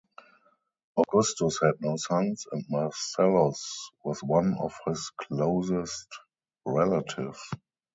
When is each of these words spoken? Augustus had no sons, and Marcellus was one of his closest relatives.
Augustus 0.97 1.59
had 1.61 1.75
no 1.79 1.95
sons, 1.95 2.47
and 2.51 2.65
Marcellus 2.71 3.91
was 4.03 4.19
one 4.23 4.55
of 4.59 4.73
his 4.87 5.11
closest 5.15 6.07
relatives. 6.65 7.47